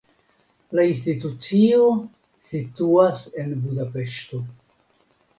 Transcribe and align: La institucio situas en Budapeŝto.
La 0.77 0.83
institucio 0.91 1.83
situas 2.47 3.27
en 3.43 3.53
Budapeŝto. 3.67 4.41